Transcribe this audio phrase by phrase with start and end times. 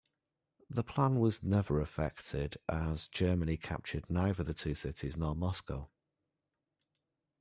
[0.67, 5.91] The plan was never effected, as Germany captured neither the two cities nor Moscow.